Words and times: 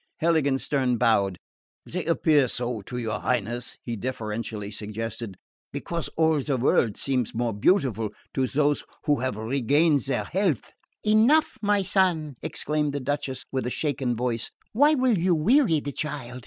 Heiligenstern 0.19 0.97
bowed. 0.97 1.37
"They 1.85 2.03
appeared 2.05 2.49
so 2.49 2.81
to 2.81 2.97
your 2.97 3.19
Highness," 3.19 3.77
he 3.83 3.95
deferentially 3.95 4.71
suggested, 4.71 5.37
"because 5.71 6.07
all 6.17 6.39
the 6.41 6.57
world 6.57 6.97
seems 6.97 7.35
more 7.35 7.53
beautiful 7.53 8.09
to 8.33 8.47
those 8.47 8.83
who 9.05 9.19
have 9.19 9.35
regained 9.35 9.99
their 10.07 10.23
health." 10.25 10.73
"Enough, 11.03 11.55
my 11.61 11.83
son!" 11.83 12.35
exclaimed 12.41 12.93
the 12.93 12.99
Duchess 12.99 13.45
with 13.51 13.67
a 13.67 13.69
shaken 13.69 14.15
voice. 14.15 14.49
"Why 14.73 14.95
will 14.95 15.19
you 15.19 15.35
weary 15.35 15.79
the 15.79 15.91
child?" 15.91 16.39